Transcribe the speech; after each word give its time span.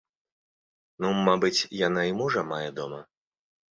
Ну, 1.05 1.13
мабыць, 1.29 1.55
яна 1.87 2.09
і 2.11 2.19
мужа 2.19 2.49
мае 2.57 2.67
дома. 2.83 3.01